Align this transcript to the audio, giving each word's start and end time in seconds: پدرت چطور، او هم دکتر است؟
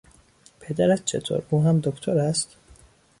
پدرت 0.59 1.05
چطور، 1.05 1.43
او 1.49 1.61
هم 1.63 1.79
دکتر 1.79 2.17
است؟ 2.19 2.57